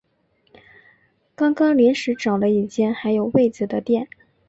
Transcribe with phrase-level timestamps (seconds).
[1.35, 4.07] 刚刚临时找了一间还有位子的店